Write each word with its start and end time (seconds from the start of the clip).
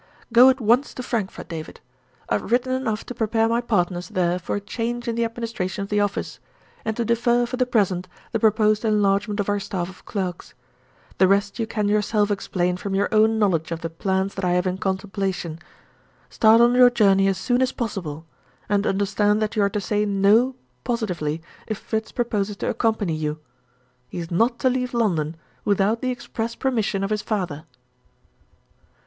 Go 0.33 0.49
at 0.49 0.59
once 0.59 0.95
to 0.95 1.03
Frankfort, 1.03 1.47
David. 1.47 1.79
I 2.27 2.33
have 2.39 2.51
written 2.51 2.71
enough 2.73 3.05
to 3.05 3.13
prepare 3.13 3.47
my 3.47 3.61
partners 3.61 4.09
there 4.09 4.39
for 4.39 4.55
a 4.55 4.59
change 4.59 5.07
in 5.07 5.13
the 5.13 5.23
administration 5.23 5.83
of 5.83 5.89
the 5.89 5.99
office, 5.99 6.39
and 6.83 6.97
to 6.97 7.05
defer 7.05 7.45
for 7.45 7.57
the 7.57 7.67
present 7.67 8.07
the 8.31 8.39
proposed 8.39 8.83
enlargement 8.83 9.39
of 9.39 9.47
our 9.47 9.59
staff 9.59 9.89
of 9.89 10.03
clerks. 10.05 10.55
The 11.19 11.27
rest 11.27 11.59
you 11.59 11.67
can 11.67 11.87
yourself 11.87 12.31
explain 12.31 12.77
from 12.77 12.95
your 12.95 13.09
own 13.13 13.37
knowledge 13.37 13.71
of 13.71 13.81
the 13.81 13.91
plans 13.91 14.33
that 14.33 14.43
I 14.43 14.53
have 14.53 14.65
in 14.65 14.79
contemplation. 14.79 15.59
Start 16.31 16.61
on 16.61 16.73
your 16.73 16.89
journey 16.89 17.27
as 17.27 17.37
soon 17.37 17.61
as 17.61 17.71
possible 17.71 18.25
and 18.67 18.87
understand 18.87 19.39
that 19.43 19.55
you 19.55 19.61
are 19.61 19.69
to 19.69 19.79
say 19.79 20.03
No 20.03 20.55
positively, 20.83 21.43
if 21.67 21.77
Fritz 21.77 22.11
proposes 22.11 22.57
to 22.57 22.69
accompany 22.71 23.13
you. 23.13 23.37
He 24.09 24.17
is 24.17 24.31
not 24.31 24.57
to 24.61 24.69
leave 24.71 24.95
London 24.95 25.35
without 25.63 26.01
the 26.01 26.09
express 26.09 26.55
permission 26.55 27.03
of 27.03 27.11
his 27.11 27.21
father." 27.21 27.65